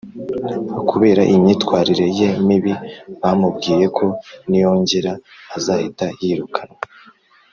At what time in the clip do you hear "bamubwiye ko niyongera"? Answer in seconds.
3.21-5.11